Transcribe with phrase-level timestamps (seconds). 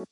[0.00, 0.06] สวั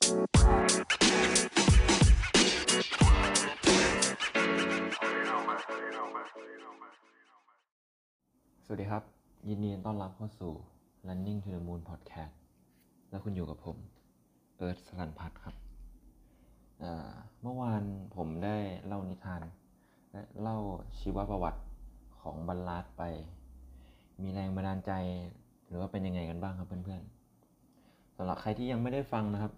[8.77, 9.03] สดีครับ
[9.49, 10.53] ยินดีต้อนรับเข้าสู่
[11.07, 12.35] Running to the Moon Podcast
[13.11, 13.77] และคุณอยู่กับผม
[14.57, 15.55] เอิร์ธสลันพัฒน์ครับ
[17.43, 17.83] เมื่อวาน
[18.17, 19.43] ผมได้เล่านิทาน
[20.13, 20.59] และเล่า
[20.99, 21.61] ชีวประวัติ
[22.21, 23.03] ของบรรลัดไป
[24.23, 24.93] มีแรงบันดาลใจ
[25.69, 29.53] หรือว่าเป็นยังไงกันบ้างครับเพื่อนๆสำหรับใครที่ยังไม่ได้ฟังนะครับ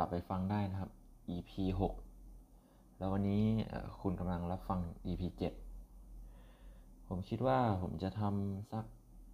[0.00, 0.90] ลับไปฟังได้นะครับ
[1.34, 1.50] EP
[2.30, 3.44] 6 แล้ววันนี้
[4.00, 5.22] คุณกำลังรับฟัง EP
[6.14, 8.84] 7 ผมคิดว่าผมจะทำสัก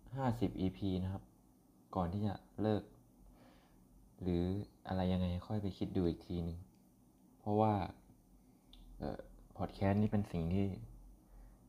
[0.06, 1.22] 50 EP นะครับ
[1.94, 2.82] ก่อนที่จะเลิก
[4.22, 4.42] หรือ
[4.88, 6.58] อะไรยังไงค่อยไปคิดดูอีกทีหนึ่ง
[7.38, 7.72] เพราะว่า
[9.56, 10.66] พอดแคสต์นี่เป็นสิ่งที่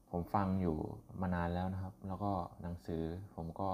[0.10, 0.77] ผมฟังอยู่
[1.22, 3.04] มานานแล้วนะครับ แล้วก็หนังสือ
[3.36, 3.70] ผมก็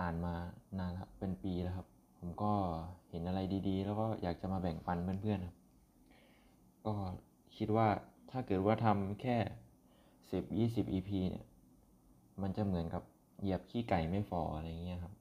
[0.00, 0.34] อ่านมา
[0.78, 1.86] นานแล้วเป็นปีแล้วครับ
[2.18, 2.52] ผมก็
[3.10, 5.56] เห็นอะไรดีๆ แล้วก็อยากจะมาแบ่งปันเพื่อนๆครับ
[6.86, 6.94] ก็
[7.56, 7.88] คิดว่า
[8.30, 9.36] ถ้าเกิดว่าทำแค่
[10.30, 11.46] สิบยี่สิบ EP เนี่ย
[12.42, 13.02] มันจะเหมือนกับ
[13.40, 15.14] เหยียบขี้ไก่ไม่ฟออะไรเงี้ยครับ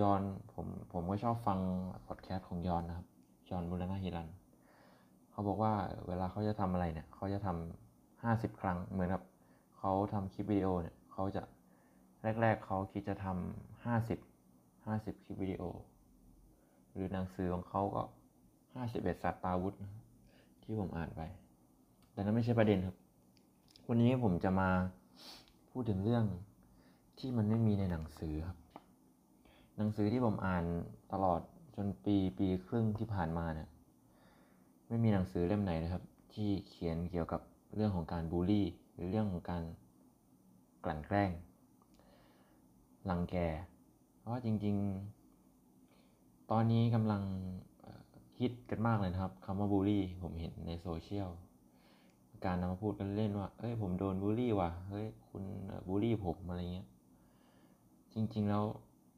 [0.00, 0.20] ยอน
[0.52, 1.58] ผมผมก็ชอบฟัง
[2.06, 3.06] พอดแคสต์ของยอนนะครับ
[3.50, 4.28] ยอนบุรณะฮิรัน
[5.30, 5.74] เขาบอกว่า
[6.06, 9.22] เวลาเขาจะทำอะไรเนี่ย เขาจะทำห้าสิบครั้ง เหมือนกับ
[9.78, 11.42] เขาทำคลิปวิดีโอเนี่ย เขาจะ
[12.40, 14.18] แรก ๆเขาคิดจะทำห้าสิบ
[14.86, 15.62] ห้าสิบคลิปวิดีโอ
[16.98, 18.02] หรือหนังสือของเขาก็
[18.74, 19.92] ห้าสิบเอ็ดสัตว์ตาวุธนะ
[20.62, 21.22] ที่ผมอ่านไป
[22.12, 22.96] แต่นั้นไม่ใช่ประเด็นครับ
[23.88, 24.70] วันนี้ผมจะมา
[25.70, 26.24] พูดถึงเรื่อง
[27.18, 28.58] ที่มันไม่มีในหนังสือครับ
[29.76, 30.64] หนังสือที่ผมอ่าน
[31.12, 31.40] ตลอด
[31.76, 33.68] จนปีปีครึ่งที่ผ่านมาเนี่ย
[34.88, 36.02] ไม่มีหนังสือเล่มไหนนะครับ
[36.34, 37.40] ที่เขียนเกี่ยวกับ
[37.74, 39.62] เรื่องของการบูลลี่ หรือเรื่องของการ
[40.84, 41.30] กลั่นแกล้ง
[43.10, 43.36] รังแก
[44.18, 44.76] เพราะว่าจริง
[45.12, 45.17] ๆ
[46.52, 47.22] ตอนนี้กำลัง
[48.38, 51.28] ฮิตกันมากเลยนะครับคำว่าบูลลี่ผมเห็นในโซเชียล
[52.44, 55.44] การนำมาพูดกันเล่นว่าเอ้ยผมโดนบูลลี่ว่ะเฮ้ยคุณ
[55.88, 56.86] บูลลี่ผมอะไรเงี้ย
[58.14, 58.64] จริงๆแล้ว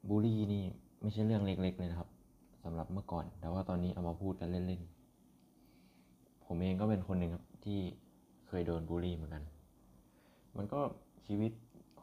[0.09, 0.63] บูลลี่นี่
[1.01, 2.09] ไม่ใช่เรื่องเล็ก ๆ เลยนะครับ
[2.63, 7.79] สำหรับเมื่อก่อน แต่ว่าตอนนี้เอามาพูดกันเล่นๆผมเองก็เป็นคนหนึ่งครับที่
[8.47, 9.43] เคยโดนบูลลี่เหมือนกัน
[10.57, 10.81] มันก็
[11.25, 11.51] ชีวิต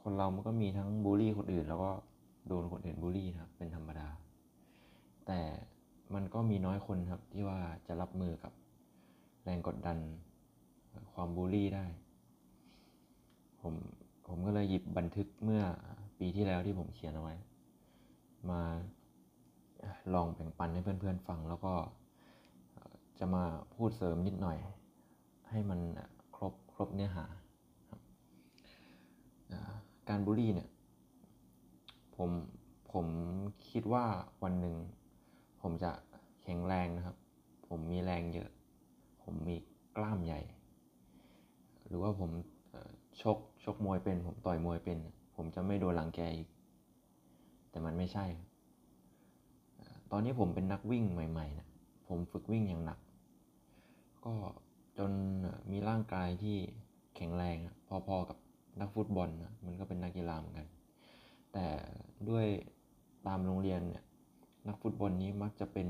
[0.02, 1.90] คนเรามันก็มีทั้งบูลลี่คนอื่น แล้วก็
[2.48, 4.08] โดนคนอื่นบูลลี่นะครับเป็นธรรมดา
[5.28, 5.40] แต่
[6.14, 8.52] มันก็มีน้อยคนครับที่ว่าจะรับมือกับ
[9.44, 9.98] แรงกดดัน
[11.12, 11.86] ความบูลลี่ได้
[13.60, 13.74] ผม
[14.26, 15.62] ผมก็เลยหยิบบันทึกเมื่อ
[16.18, 17.34] ปีที่แล้วที่ผมเขียนเอาไว้
[18.50, 18.62] มา
[20.14, 21.74] ลองแบ่งปันให้เพื่อนๆฟัง แล้วก็
[23.18, 23.44] จะมา
[23.74, 24.58] พูดเสริมนิดหน่อย
[25.50, 25.80] ให้มัน
[26.36, 27.24] ครบครบเนื้อหา
[30.08, 30.68] การบูลลี่เนี่ย
[32.16, 32.30] ผม
[32.92, 33.06] ผม
[33.70, 34.04] คิดว่า
[34.42, 34.76] วันหนึ่ง
[35.70, 35.92] ผมจะ
[36.42, 37.16] แข็งแรงนะครับ
[37.68, 38.50] ผมมีแรงเยอะ
[39.22, 39.56] ผมมี
[39.96, 40.40] กล้ามใหญ่
[41.86, 42.30] หรือว่าผม
[43.22, 44.98] ชกชกมวยเป็น ผมต่อยมวยเป็น
[45.36, 46.48] ผมจะไม่โดนหลังแกอีก
[47.70, 48.26] แต่มันไม่ใช่
[50.10, 51.68] ตอนนี้ผมเป็นนักวิ่งใหม่ๆนะ
[52.08, 52.98] ผมฝึกวิ่งอย่างหนัก
[54.24, 54.34] ก็
[54.98, 55.10] จน
[55.70, 56.56] มีร่างกายที่
[57.16, 57.56] แข็งแรง
[57.88, 58.38] พอๆกับ
[58.80, 60.66] นักฟุตบอลนะมันก็เป็นนักกีฬาเหมือนกัน
[61.52, 61.66] แต่
[62.28, 62.46] ด้วย
[63.26, 64.02] ตามโรงเรียนเนี่ย
[64.66, 65.88] นักฟุตบอลนี้มักจะเป็น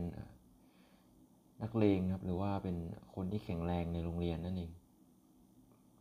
[1.62, 2.76] นักเลงครับ หรือว่าเป็น
[3.14, 4.72] คนที่แข็งแรงในโรงเรียนนั่นเอง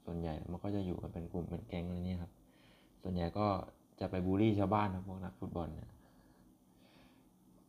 [0.06, 2.32] ส่วนใหญ่มันก็จะอยู่กันเป็นกลุ่มเป็นแก๊งอะไรนี่ครับ
[3.02, 3.48] ส่วนใหญ่ก็
[4.00, 5.90] จะไปบูลลี่ชาวบ้านครับพวกนักฟุตบอลเนี่ย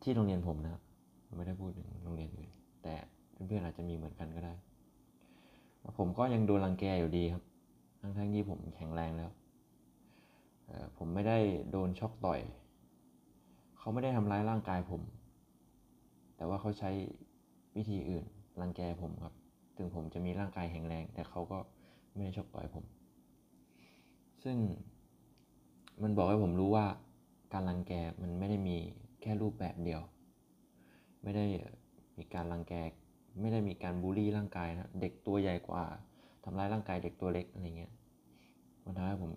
[0.03, 0.83] ที่โรงเรียนผมนะครับ
[1.37, 2.51] ไม่ได้พูดถึงโรงเรียนอื่น
[2.83, 2.95] แต่
[3.33, 4.55] เพื่อนๆอาจจะมีเหมือนกันก็ได้
[5.99, 7.43] ผมก็ยังโดนรังแกอยู่ดีครับ
[8.01, 9.31] ทั้งๆที่ผมแข็งแรงแล้ว
[10.97, 11.39] ผมไม่ได้
[11.71, 12.41] โดนช็อกต่อย
[13.89, 15.03] เขาไม่ได้ทำร้ายร่างกายผม
[16.37, 16.91] แต่ว่าเขาใช้
[17.77, 18.25] วิธีอื่น
[18.61, 19.35] รังแกผมครับ
[19.77, 21.59] ถึงผมจะมีร่างกายแข็งแรง แต่เขาก็
[22.15, 22.85] ไม่ได้ชกต่อยผม
[24.45, 24.57] ซึ่ง
[26.03, 26.87] มันบอกให้ผมรู้ว่า
[27.53, 28.77] การรังแกมันไม่ได้มี
[29.23, 30.03] แค่รูปแบบเดียว
[31.23, 31.45] ไม่ได้
[32.19, 32.75] มีการรังแก
[33.41, 35.85] ไม่ได้มีการบูลลี่ร่างกายนะ เด็กตัวใหญ่กว่า
[36.45, 37.93] ทำร้ายร่างกายเด็กตัวเล็กอะไรเงี้ย
[38.85, 39.31] มันทำให้ผม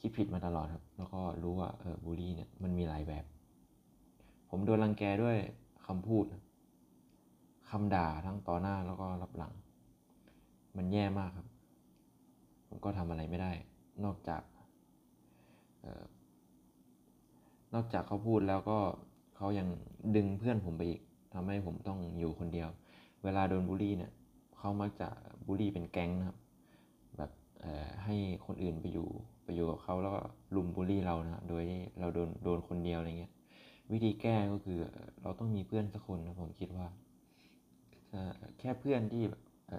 [0.00, 3.24] คิดผิดมาตลอดครับ แล้วก็รู้ว่าเออบูลลี่เนี่ยมันมีหลายแบบ
[4.50, 5.36] ผมโดนรังแกด้วย
[5.86, 6.24] คำพูด
[7.70, 9.52] คำด่าทั้งต่อหน้าแล้วก็รับหลัง
[10.76, 11.46] มันแย่มากครับ
[12.68, 13.52] ผมก็ทำอะไรไม่ได้
[14.04, 14.42] นอกจาก
[15.84, 16.04] ออ
[17.74, 18.78] นอกจากเขาพูดแล้วก็
[19.36, 19.68] เขายัง
[20.16, 21.00] ดึงเพื่อนผมไปอีก
[21.34, 22.68] ทำให้ผมต้องอยู่คนเดียว
[23.24, 24.12] เวลาโดนบูลลี่เนี่ย
[24.58, 25.08] เขามักจะ
[25.46, 26.38] บูลลี่เป็นแก๊งนะครับ
[27.16, 27.30] แบบ
[28.04, 28.16] ให้
[28.46, 29.08] คนอื่นไปอยู่
[29.48, 30.20] ไปอยู่กับเขาแล้วก็
[30.56, 33.32] ลุมบูลลี่เรานะโดยที่เราโดนโดนคนเดียวอะไรเงี้ย
[33.92, 34.78] วิธีแก้ก็คือ
[35.22, 36.86] เราต้องมีเพื่อนสักคนนะผมคิดว่า
[38.58, 39.22] แค่เพื่อนที่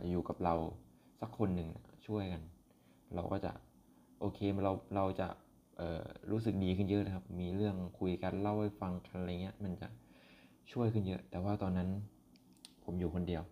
[0.09, 0.55] อยู่กับเรา
[1.21, 1.69] สักคนหนึ่ง
[2.07, 2.41] ช่วยกัน
[3.15, 3.51] เราก็จะ
[4.19, 5.27] โอเคเราเราจะ
[6.31, 9.87] รู้สึกดีขึ้นเยอะนะครับ มีเรื่องคุยกันเล่าให้ฟังกันอะไรเงี้ย มันจะ
[10.71, 11.89] ช่วยขึ้นเยอะ แต่ว่าตอนนั้น
[12.83, 13.43] ผมอยู่คนเดียว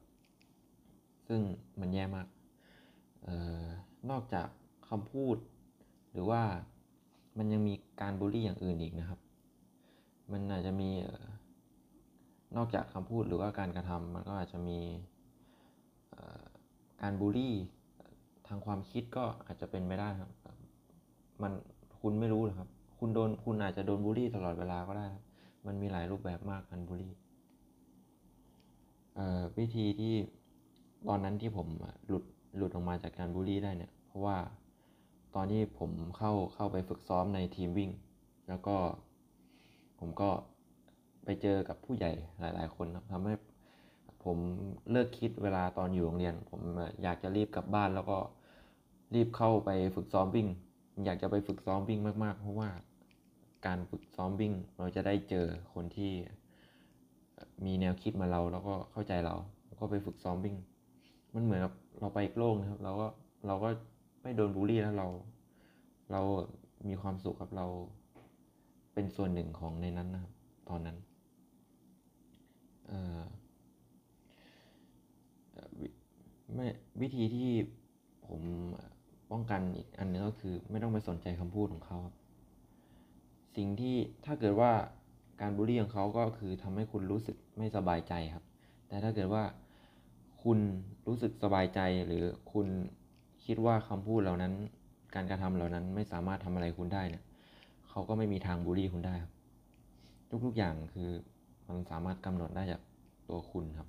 [1.28, 1.42] ซึ่ง
[1.80, 2.28] มันแย่มาก
[3.28, 3.30] อ
[3.66, 3.68] อ
[4.10, 4.48] นอกจาก
[4.90, 5.38] คำพูด
[6.18, 6.42] รือว่า
[7.38, 9.20] มันยังมีการบูลลี่อย่างอื่นอีกนะครับ
[10.32, 10.90] มันอาจจะมี
[12.58, 14.80] นอกจากคำพูดหรือว่าการกระทำมันก็อาจจะมี
[17.02, 17.56] การบูลลี่
[18.48, 20.32] ทางความคิดก็อาจจะเป็นไม่ได้ครับ
[21.42, 21.52] มัน
[22.02, 25.24] คุณไม่รู้หรอกครับ คุณโดนคุณอาจจะโดนบูลลี่ตลอดเวลาก็ได้ครับ
[25.66, 27.14] มันมีหลายรูปแบบมากการบูลลี่
[29.58, 30.16] วิธีที่
[31.08, 31.68] ตอนนั้นที่ผม
[32.08, 32.24] หลุด
[32.58, 34.38] หลุดออกมาจากการบูลลี่ได้เนี่ย เพราะว่า
[35.36, 37.92] ตอนที่ผมเข้าเข้าไปฝึกซ้อมในทีมวิ่ง
[38.48, 38.76] แล้วก็
[40.00, 40.30] ผมก็
[41.24, 43.34] ไปเจอกับผู้ใหญ่หลาย ๆ คนทำให้
[44.24, 44.38] ผม
[44.92, 46.62] เลิกคิดเวลาตอนอยู่โรงเรียน ผม
[47.04, 48.18] อยากจะรีบกลับบ้าน แล้วก็
[49.16, 50.48] รีบเข้าไปฝึกซ้อมวิ่ง
[51.06, 52.70] อยากจะไปฝึกซ้อมวิ่งมาก ๆ เพราะว่า
[53.66, 56.12] การฝึกซ้อมวิ่งเราจะได้เจอคนที่
[57.66, 59.36] มีแนวคิดมาเราแล้วก็เข้าใจเรา
[59.80, 60.56] ก็ไปฝึกซ้อมวิ่ง
[61.34, 63.08] มันเหมือนกับเราไปอีกโลกนะครับ เราก็
[63.48, 63.70] เราก็
[64.28, 65.08] ไม่โดนบูลลี่แล้วเรา
[66.12, 66.22] เรา
[66.88, 67.68] มีความสุขครับเรา
[68.94, 70.34] เป็นส่วนหนึ่งของในนั้นนะครับ
[70.70, 70.98] ตอนนั้น
[76.54, 76.66] ไม่
[77.02, 77.50] วิธีที่
[78.28, 78.42] ผม
[79.32, 82.00] ป้องกันอีกอันนึงก็คือ ไม่ต้องไปสนใจคำพูดของเขา
[83.56, 83.96] สิ่งที่
[84.26, 84.72] ถ้าเกิดว่า
[85.42, 88.46] การบูลลี่ของเขาก็คือทำให้คุณรู้สึกไม่สบายใจครับ
[88.88, 89.44] แต่ถ้าเกิดว่า
[90.44, 90.60] คุณ
[91.08, 92.68] รู้สึกสบายใจหรือคุณ
[93.48, 94.54] คิดว่าคำพูดเหล่านั้น
[95.16, 97.24] การกระทำเหล่านั้นไม่สามารถทำอะไรคุณได้เนี่ย
[97.90, 99.34] เขาก็ไม่มีทางบูลลี่คุณได้ครับ
[100.46, 101.10] ทุกๆอย่างคือ
[101.68, 102.82] มันสามารถกำหนดได้จาก
[103.30, 103.88] ตัวคุณครับ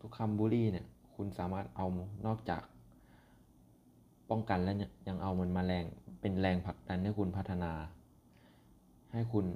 [0.00, 1.86] ทุกคำบูลลี่เนี่ย คุณสามารถเอา
[2.26, 2.62] นอกจาก
[4.30, 5.84] ป้องกันแล้วเนี่ยยังเอามันมาแรง
[6.20, 7.72] เป็นแรงผลักดันให้คุณพัฒนา
[9.12, 9.46] ให้คุณ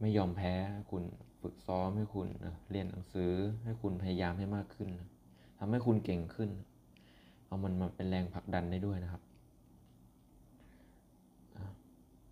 [0.00, 0.52] ไม่ยอมแพ้
[0.90, 1.02] คุณ
[1.42, 2.28] ฝึกซ้อมให้คุณ
[2.70, 3.32] เรียนหนังสือ
[3.64, 4.88] ให้คุณพยายามให้มากขึ้น
[5.58, 6.50] ทำให้คุณเก่งขึ้น
[7.46, 9.22] เอามันมาเป็นแรงผลักดันได้ด้วยนะครับ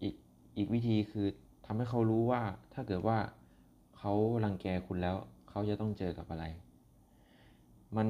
[0.03, 0.15] อีก
[0.57, 1.27] อีกวิธีคือ
[1.67, 2.43] ทำให้เขารู้ว่า
[2.75, 3.19] ถ้าเกิดว่า
[3.99, 4.13] เขา
[4.45, 5.17] รังแกคุณแล้ว
[5.51, 6.45] เขาจะต้องเจอกับอะไร
[7.97, 8.09] มัน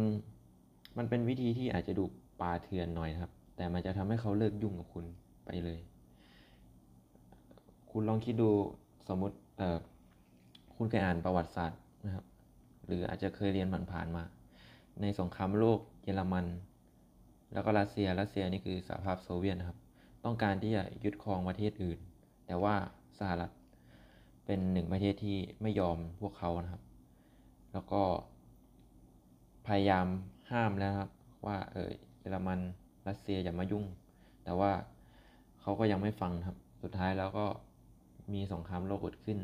[0.97, 2.05] มันเป็นวิธีที่อาจจะดู
[2.41, 5.05] ป่าเถื่อนหน่อยครับ แต่มันจะทำให้เขาเลิกยุ่งกับคุณ
[5.45, 5.81] ไปเลย
[7.91, 8.51] คุณลองคิดดู
[9.09, 9.79] สมมติเออ
[10.77, 12.25] คุณเคยอ่านประวัติศาสตร์นะครับ
[12.87, 14.25] หรืออาจจะเคยเรียนผ่านๆมา
[15.01, 16.47] ในสงครามโลกเยอรมัน
[17.53, 19.79] แล้วก็รัสเซีย รัสเซียนี่คือสหภาพโซเวียตนะครับ
[20.25, 21.99] ต้องการที่จะยึดครองประเทศอื่น
[22.47, 22.75] แต่ว่า
[23.19, 23.51] สหรัฐ
[24.47, 26.83] เป็นหนึ่งประเทศที่ไม่ยอมพวกเขานะครับ
[27.73, 28.03] แล้วก็
[29.67, 30.07] พยายาม
[30.51, 31.11] ห้ามแล้วครับ
[31.47, 31.91] ว่าเออ
[32.21, 32.61] เยอรมัน
[33.09, 33.85] รัสเซียอย่ามายุ่ง
[34.45, 34.71] แต่ว่า
[35.61, 37.47] เขาก็ยังไม่ฟังครับ สุดท้ายแล้วก็
[38.33, 39.39] มีสงครามโลกเกิดขึ้น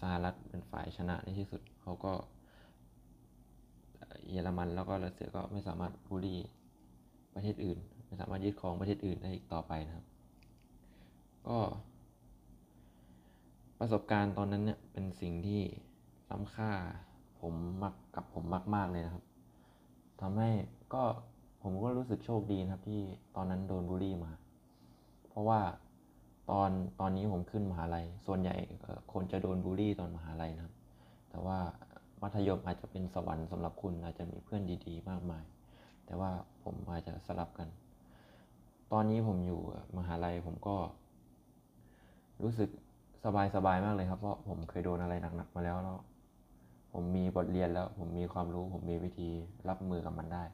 [0.00, 2.12] สหรัฐเป็นฝ่ายชนะในที่สุดเขาก็
[4.34, 6.36] เยอรมัน แล้วก็รัสเซียก็ไม่สามารถบูรี
[7.34, 10.06] ประเทศอื่น ไม่สามารถยึดครองประเทศอื่นได้อีกต่อไปนะครับ
[11.48, 11.58] ก็
[13.78, 15.62] ประสบการณ์ตอนนั้นเนี่ยเป็นสิ่งที่
[16.30, 16.70] ล้ำค่า
[17.40, 19.24] ผมมักกับผมมาก ๆ เลยนะครับ
[20.20, 20.50] ทำให้
[20.94, 21.02] ก็
[21.62, 23.02] ผมก็รู้สึกโชคดีนะครับที่
[23.36, 24.32] ตอนนั้นโดนบูลลี่มา
[25.28, 25.60] เพราะว่า
[26.50, 28.56] ตอนตอนนี้ผมขึ้นมหาลัย ส่วนใหญ่
[29.12, 30.74] คนจะโดนบูลลี่ตอนมหาลัยนะครับ
[31.30, 31.58] แต่ว่า
[32.22, 35.44] มัธยมอาจจะเป็นสวรรค์สำหรับคุณอาจจะมีเพื่อนดีๆ มากมาย
[36.06, 36.30] แต่ว่า
[36.62, 37.68] ผมอาจจะสลับกัน
[38.92, 39.60] ตอนนี้ผมอยู่
[39.96, 40.76] มหาลัยผมก็
[42.42, 42.70] รู้สึก
[43.54, 45.98] สบายๆมากเลยครับ เพราะผมเคยโดนอะไรหนักๆมาแล้วแล้ว
[46.92, 49.28] ผมมีบทเรียนแล้ว ผมมีความรู้ ผมมีวิธี
[49.68, 50.44] รับมือกับมันได้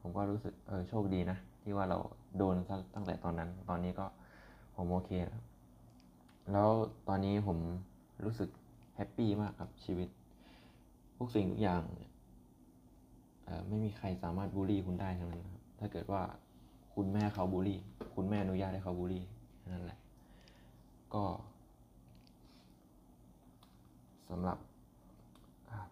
[0.00, 1.98] ผมก็รู้สึกเออโชคดีนะ ที่ว่าเรา
[2.38, 2.54] โดน
[2.94, 4.06] ตั้งแต่ตอนนั้น ตอนนี้ก็
[4.76, 5.40] ผมโอเคแล้ว
[6.52, 6.68] แล้ว
[7.08, 7.58] ตอนนี้ผม
[8.24, 8.48] รู้สึก
[8.96, 10.08] แฮปปี้มากกับชีวิต
[11.22, 11.82] ทุกสิ่งทุกอย่าง
[13.68, 16.22] ไม่มีใครสามารถบูลลี่คุณได้ทั้งนั้นครับ ถ้าเกิดว่า
[16.94, 17.78] คุณแม่เขาบูลลี่
[18.14, 19.24] คุณแม่อนุญาตให้เขาบูลลี่
[19.72, 19.98] นั่นแหละ
[21.14, 21.24] ก็
[24.30, 24.58] สำหรับ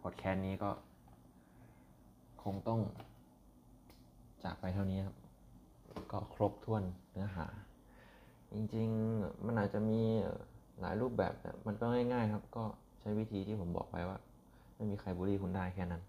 [0.03, 0.71] พอดแคสต์นี้ก็
[2.43, 2.81] คงต้อง
[4.45, 5.17] จากไปเท่านี้ครับ
[6.13, 7.47] ก็ครบถ้วนเนื้อหา
[8.53, 10.01] จริงๆ มันอาจจะมี
[10.81, 12.65] หลายรูปแบบแต่มันก็ง่าย ๆ ครับ ก็
[13.01, 14.19] ใช้วิธีที่ผมบอกไปว่า
[14.81, 16.03] ไม่มีใครบูลลี่คุณได้แค่นั้น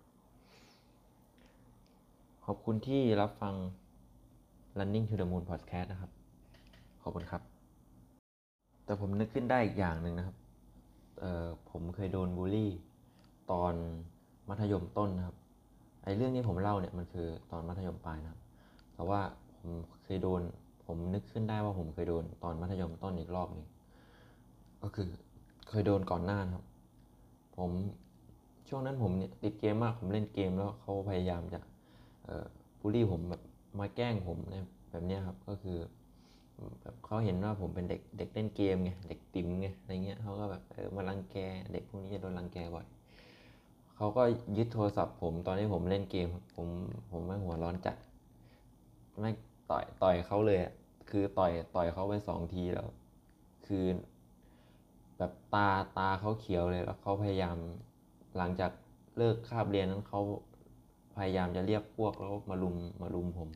[2.45, 3.53] ขอบคุณที่รับฟัง
[4.77, 6.11] Running to the Moon Podcast นะครับ
[7.01, 7.41] ขอบคุณครับ
[8.85, 10.35] แต่ผมนึกขึ้นได้อีกอย่างหนึ่งนะครับ
[11.19, 12.71] เอ่อผมเคยโดนบูลลี่
[13.51, 13.73] ตอน
[14.49, 15.35] มัธยมต้นนะครับ
[16.03, 18.41] ไอ้เรื่องที่ผมเล่าเนี่ยมันคือตอนมัธยมปลายนะครับ
[18.95, 19.21] แต่ว่า
[19.57, 19.69] ผม
[20.03, 20.41] เคยโดน
[20.85, 23.65] ผมนึกขึ้นได้ว่าผมเคยโดนตอนมัธยมต้นอีกรอบหนึ่ง
[24.81, 25.07] ก็คือ
[25.69, 26.65] เคยโดนก่อนหน้านะครับ
[27.57, 27.71] ผม
[28.73, 31.59] ช่วงนั้นผมเนี่ยติดเกมมากผมเล่นเกมแล้วเขาพยายามจะ
[32.79, 33.41] บูลลี่ผมแบบ
[33.79, 35.77] มาแกล้งผมเนี่ยแบบนี้ครับก็คือ
[36.81, 41.37] แบบเขาเห็นว่าผมเป็นเด็กเด็กเล่นเกมไงเด็กติ๋มไงอะไรเงี้ยเขาก็แบบเออมารังแก
[41.71, 42.85] เด็กพวกนี้จะโดนรังแกบ่อย
[43.95, 44.23] เขาก็
[44.57, 46.67] ยึดโทรศัพท์ผมตอนที่ผมเล่นเกมผม
[47.11, 47.97] ผมไม่หัวร้อนจัด
[49.19, 49.31] ไม่
[49.71, 50.71] ต่อยต่อยเขาเลยอะ
[51.09, 52.87] คือต่อยต่อยเขาไปสองทีแล้ว
[53.67, 53.85] คือ
[55.17, 57.57] แบบตาตาเขาเขียวเลยแล้วเขาพยายาม
[58.37, 58.71] หลังจาก
[59.17, 60.21] เลิกคาบเรียนนั้นเขา
[61.15, 63.49] พยายามจะเรียกพวกแล้วมาลุมมาลุมผม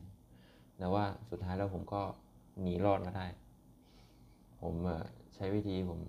[0.78, 2.02] แต่ว่าสุดท้ายแล้วผมก็
[2.60, 3.26] หนีรอดมาได้
[4.60, 4.74] ผม
[5.34, 6.00] ใช้วิธีผม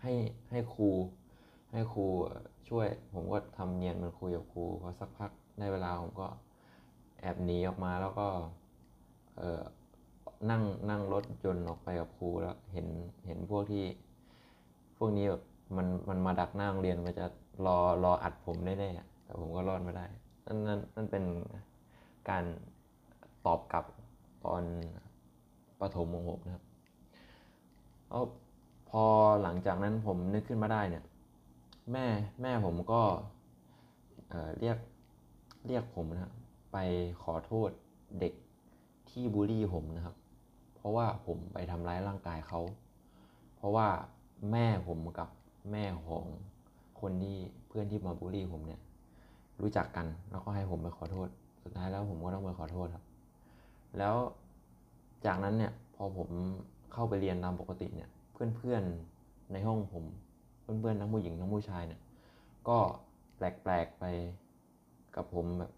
[0.00, 0.12] ให้
[0.50, 0.90] ให้ครู
[1.72, 2.06] ให้ครู
[2.68, 6.26] ช่วย ผมก็ทำเนียนมันคุยกับครูพอสักพักได้เวลาผมก็
[7.20, 8.28] แอบหนีออกมาแล้วก็
[10.50, 12.86] นั่งนั่งรถยนต์ออกไปกับครูแล้วเห็น
[13.26, 13.84] เห็นพวกที่
[14.96, 15.42] พวกนี้แบบ
[15.76, 17.26] มันมันมาดักหน้าโรงเรียนมันจะ
[17.66, 20.06] รอรออัดผมแน่ๆแต่ผมก็รอดมาได้
[20.46, 21.24] นั่นนั่นนั่นเป็น
[22.28, 22.44] การ
[23.46, 23.84] ตอบกลับ
[24.44, 24.62] ตอน
[25.80, 26.64] ประถมของผมนะครับ
[28.08, 28.24] แล้ว
[28.90, 29.04] พอ
[29.42, 31.04] หลังจากนั้นผมนึกขึ้นมาได้เนี่ย
[31.92, 32.06] แม่
[32.42, 33.02] แม่ผมก็
[34.28, 34.76] เอ่อเรียก
[35.66, 36.32] เรียกผมนะครับ
[36.72, 36.76] ไป
[37.22, 37.70] ขอโทษ
[38.20, 38.32] เด็ก
[39.10, 40.16] ที่บูลลี่ผมนะครับ
[40.76, 42.60] เพราะว่าผมไปทำร้ายร่างกายเขา
[43.56, 43.86] เพราะว่า
[44.52, 45.28] แม่ผมกับ
[45.70, 46.24] แม่ของ
[47.00, 47.36] คนที่
[47.68, 48.80] เพื่อนที่มาบูลลี่ผมเนี่ย
[49.60, 51.28] รู้จักกันแล้วก็ให้ผมไปขอโทษ
[51.62, 53.04] สุดท้ายแล้วผมก็ต้องไปขอโทษครับ
[53.98, 54.16] แล้ว
[55.26, 56.28] จากนั้นเนี่ยพอผม
[56.92, 58.08] เข้าไปเรียนตามปกติเนี่ย
[58.56, 60.04] เพื่อนๆในห้องผม
[60.62, 62.00] เพื่อนๆทั้งผู้หญิงทั้งผู้ชายเนี่ย
[62.68, 62.78] ก็
[63.36, 64.04] แปลกๆไป
[65.16, 65.72] กับผมแบบ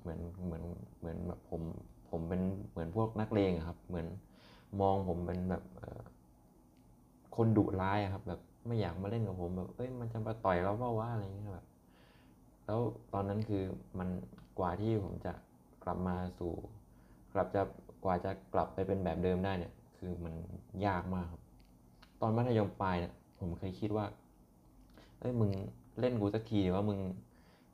[0.00, 0.62] เหมือนเหมือน
[0.98, 1.62] เหมือนแบบผม
[2.10, 4.06] ผมเป็นเหมือนพวกนักเลงครับ เหมือน
[4.80, 5.62] มองผมเป็นแบบ
[7.36, 11.66] คนดุร้ายครับแบบ ไม่อยากมาเล่นกับผมแบบเอ้ยมันจะมาต่อยเราเปล่าวะอะไรเงี้ยแบบ
[12.66, 12.80] แล้ว
[13.12, 13.62] ตอนนั้นคือ
[13.98, 14.08] มัน
[14.58, 15.32] กว่าที่ผมจะ
[15.84, 16.52] กลับมาสู่
[17.32, 17.62] กลับจะ
[18.04, 20.34] กว่าจะกลับไปเป็นแบบเดิมได้เนี่ย คือมัน
[20.86, 21.42] ยากมากครับ
[22.20, 24.06] ตอนมัธยมปลายเนี่ยผมเคยคิดว่า
[25.20, 25.50] เอ้ยมึง
[26.00, 27.00] เล่นกูสักทีดีว่ามึง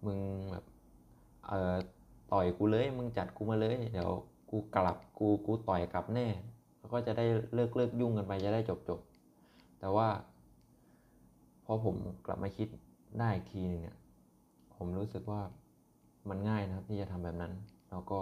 [0.07, 0.19] มึง
[0.53, 0.65] แบบ
[1.47, 1.75] เอ่อ
[2.33, 4.11] ต่อยกูเลยมึงจัดกูมาเลย เดี๋ยว
[4.51, 6.27] กูกลับกูกูต่อยกลับแน่
[6.79, 9.01] แล้วก็จะได้เลิกเลิกยุ่งกันไปจะได้จบจบ
[9.81, 10.09] แต่ว่า
[11.65, 11.95] พอผม
[12.27, 12.69] กลับมาคิด
[13.19, 13.97] ได้อีกทีนึงเนี่ย
[14.77, 15.43] ผมรู้สึกว่า
[16.29, 17.53] มันง่ายนะครับที่จะทำแบบนั้น
[17.91, 18.21] แล้วก็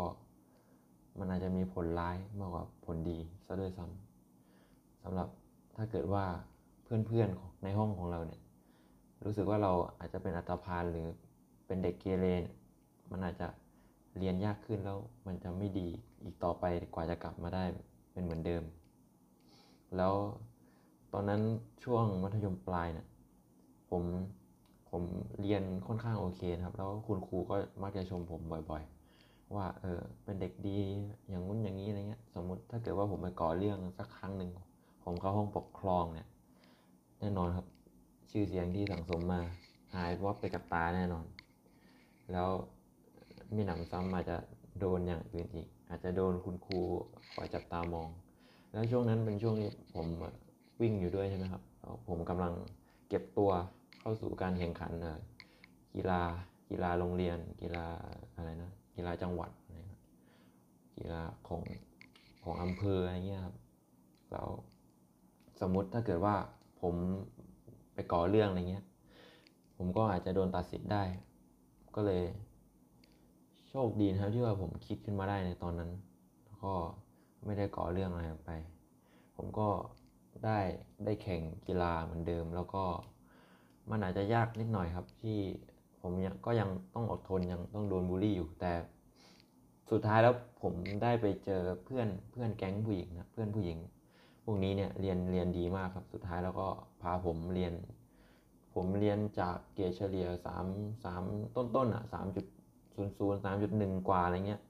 [1.18, 5.28] มันอาจจะมีผลร้ายมากกว่าผลดีซะด้วยซ้ำสำหรับ
[5.76, 6.24] ถ้าเกิดว่า
[6.84, 8.40] เพื่อนๆของในห้องของเราเนี่ย
[9.24, 11.06] รู้สึกว่าเราอาจจะเป็นอัตภานหรือ
[11.66, 12.26] เป็นเด็กเกเร
[13.10, 13.48] มันอาจจะ
[14.18, 15.88] เรียนยากขึ้นแล้วมันจะไม่ดี
[16.22, 17.64] อีกต่อไปกว่าจะกลับมาได้
[18.12, 18.62] เป็นเหมือนเดิม
[19.96, 20.14] แล้ว
[21.12, 21.40] ตอนนั้น
[21.84, 23.06] ช่วงมัธยมปลายเนี่ย
[23.90, 24.02] ผม
[24.90, 25.02] ผม
[25.40, 28.82] เรียนค่อนข้างโอเคนะครับ แล้วคุณครูก็มักจะชมผมบ่อย
[29.18, 30.78] ๆ ว่าเออเป็นเด็กดี
[31.28, 34.50] อย่างงู้นอย่างนี้อะไรเงี้ย สมมุติถ้าเกิดว่าผมไปก่อเรื่องสักครั้งหนึ่ง
[35.04, 36.28] ผมเข้าห้องปกครองเนี่ย
[37.20, 37.66] แน่นอนครับ
[38.30, 39.40] ชื่อเสียงที่สังสมมา
[39.94, 41.26] หายวับไปกับตาแน่นอน
[42.32, 42.48] แล้ว
[43.54, 44.36] มีหนำซ้ำอาจจะ
[44.78, 46.78] โดนอย่างอื่นอีก อาจจะโดนคุณครู
[47.32, 48.08] คอยจับตามอง
[48.72, 50.06] แล้วช่วงนั้นเป็นช่วงที่ผม
[50.80, 51.62] วิ่งอยู่ด้วยใช่ไหมครับ
[52.08, 52.52] ผมกำลัง
[53.08, 53.50] เก็บตัว
[54.00, 54.92] เข้าสู่การแข่งขัน
[55.94, 56.20] กีฬา
[56.70, 57.86] กีฬาโรงเรียน กีฬา
[58.36, 59.98] อะไรนะกีฬาจังหวัดอะไรนะ
[60.98, 61.62] กีฬาของ
[62.42, 63.56] ของอำเภออะไรเงี้ยครับ
[64.32, 64.48] แล้ว
[65.60, 66.36] สมมุติถ้าเกิดว่า
[66.80, 66.94] ผม
[67.94, 68.84] ไปก่อเรื่องอะไรเงี้ย
[69.76, 71.02] ผมก็อาจจะโดนตัดสิทธิ์ได้
[71.94, 72.22] ก็เลย
[73.68, 75.90] โชคดีนะครับที่ว่าผมคิดขึ้นมาได้ในตอนนั้น
[76.44, 76.74] แล้วก็
[77.44, 78.52] ไม่ได้ก่อเรื่องอะไรไป
[79.36, 79.68] ผมก็
[80.44, 80.58] ได้
[81.04, 82.84] ได้แข่งกีฬาเหมือนเดิมแล้วก็
[83.90, 85.38] มันอาจจะยากนิดหน่อยครับ ที่
[86.00, 86.12] ผม
[86.46, 88.72] ก็ยังต้องอดทนยังต้องโดนบูลลี่อยู่ แต่
[89.90, 93.78] สุดท้ายแล้วผมได้ไปเจอเพื่อนเพื่อนแก๊งผู้หญิงนะเพื่อนผู้หญิง
[94.44, 96.66] พวกนี้เนี่ยเรียนเรียนดีมากครับ สุดท้ายแล้วก็
[97.02, 97.72] พาผมเรียน
[98.74, 100.66] ผมเรียนจากเกรดเฉลี่ยสาม
[101.04, 101.22] สาม
[101.56, 102.46] ต้นต้นอะสามจุด
[102.94, 104.60] ศูนย์ศูนย์สามจุดหนึ่งกว่าอะไรเงี้ย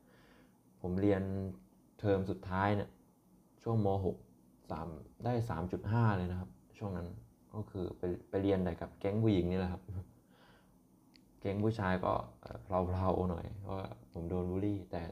[0.81, 1.23] ผมเรียน
[2.01, 2.89] เทอมสุดท้ายเนี่ย
[3.63, 4.17] ช่วงมหก
[4.71, 4.89] สาม
[5.25, 7.09] ได้สามจุดห้าเลยนะครับ ช่วงนั้น
[7.55, 9.83] ก็คือไปไปเรียนแต่กับแก๊งผู้หญิงนี่แหละครับ
[11.41, 12.13] แก๊งผู้ชายก็
[12.65, 13.77] เพลาๆหน่อยเพราะ
[14.13, 15.03] ผมโดนบูลลี่ แต่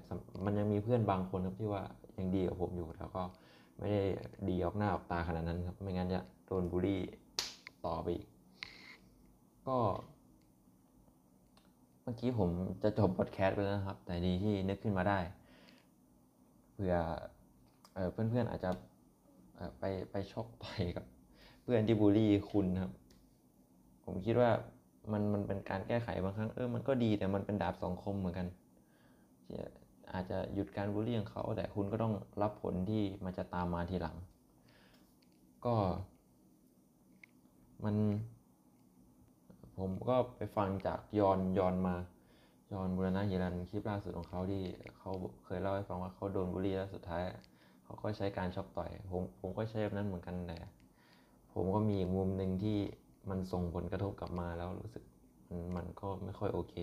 [0.44, 1.82] มันยังมีเพื่อนบางคนครับที่ว่า
[2.18, 3.22] ยังดีกับผมอยู่แล้วก็
[3.78, 4.02] ไม่ได้
[4.48, 7.00] ดีออกหน้าออกตาขนาดนั้นครับ ไม่งั้นจะโดนบูลลี่
[7.84, 8.26] ต่อไปอีก
[9.66, 9.78] ก็
[12.02, 12.50] เมื่อกี้ผม
[12.82, 15.18] จะจบพอดแคสต์ไปแล้วนะครับ แต่ดีที่นึกขึ้นมาได้
[16.72, 16.94] เผื่อ
[18.12, 18.70] เพื่อนๆอาจจะ
[19.78, 21.04] ไปไปชกต่อยกับ
[21.70, 22.92] พื่อนที่บูลลี่คุณครับ
[24.04, 24.50] ผมคิดว่า
[25.12, 28.46] มันมันเป็นการแก้ไขบางครั้งเออมันก็ดีแต่มันเป็นดาบสองคมเหมือนกัน
[30.12, 34.16] อาจจะหยุดการบูลลี่ของเขา แต่คุณก็ต้องรับผลที่มันจะตามมาทีหลัง
[35.66, 35.74] ก็
[37.84, 37.96] มัน
[39.78, 41.94] ผมก็ไปฟังจากยอนยอนมา
[42.72, 44.62] ยอนบุรณะฮิรันคลิปล่าสุดของเขาที่
[44.98, 45.12] เขา
[45.44, 47.22] เคยเล่าให้ฟังว่าเขาโดนบูลลี่แล้วสุดท้าย
[47.84, 50.58] เขาก็ใช้การชกต่อย ผมผมก็ใช้แบบนั้นเหมือนกันแต่
[51.58, 52.78] ผมก็มีอีกมุมหนึ่งที่
[53.30, 55.04] มันส่งผลกระทบกลับมาแล้วรู้สึก
[55.48, 56.74] มันมันก็ไม่ค่อยโอเค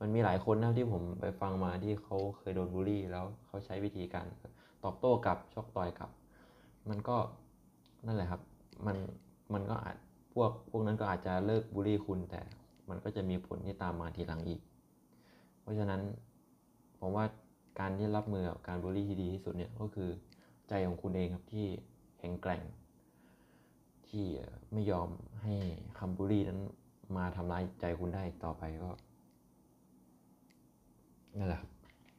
[0.00, 4.26] มันมีหลายคนนะที่ผมไปฟังมาที่เขาเคยโดนบูลลี่ แล้วเขาใช้วิธีการ
[4.84, 6.10] ตอบโต้กลับชกต่อยกลับ
[6.88, 7.16] มันก็
[8.06, 8.40] นั่นแหละครับ
[8.86, 8.96] มัน
[9.54, 9.96] มันก็อาจ
[10.34, 12.40] พวกพวกนั้นก็อาจจะเลิกบูลลี่คุณแต่
[12.88, 14.60] มันก็จะมีผลที่ตามมาทีหลังอีก
[15.60, 16.00] เพราะฉะนั้น
[16.98, 17.24] ผมว่า
[17.78, 20.10] การที่รับมือกับการบูลลี่ที่ดีที่สุดเนี่ยก็คือ
[20.68, 21.66] ใจของคุณเองครับที่
[22.18, 22.62] แข็งแกร่ง
[24.10, 24.26] ที่
[24.72, 25.08] ไม่ยอม
[25.42, 25.54] ให้
[25.98, 26.60] คำบูลลี่นั้น
[27.16, 28.90] มาทำร้ายใจคุณได้ต่อไปก็
[31.38, 31.70] นั่นแหละครับ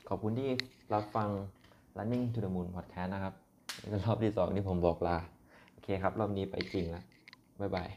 [0.07, 0.49] ขอบคุณที่
[0.93, 1.29] รับฟัง
[1.97, 3.33] Running to the Moon Podcast นะครับ
[3.81, 5.17] นี่เป็นรอบที่สองที่ผมบอกลา
[5.71, 7.03] โอเคครับ รอบนี้ไปจริงแล้ว
[7.59, 7.89] บ๊ายบาย